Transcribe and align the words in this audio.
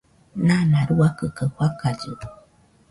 Nana 0.47 0.79
ruakɨ 0.89 1.25
kaɨ 1.37 1.47
fakallɨ 1.55 2.11